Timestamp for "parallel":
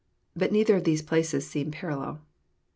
1.69-2.21